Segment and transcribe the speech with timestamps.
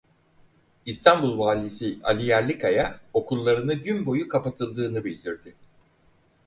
[0.85, 5.55] İstanbul Valisi Ali Yerlikaya okullarını gün boyu kapatıldığını bildirdi.